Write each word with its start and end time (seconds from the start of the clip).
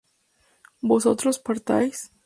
¿vosotros 0.81 1.37
partáis? 1.37 2.11